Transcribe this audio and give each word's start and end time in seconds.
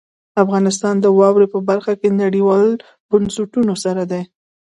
افغانستان 0.43 0.95
د 0.99 1.05
واورې 1.17 1.47
په 1.53 1.59
برخه 1.69 1.93
کې 1.99 2.17
نړیوالو 2.21 2.81
بنسټونو 3.09 3.73
سره 3.83 4.03
دی. 4.11 4.21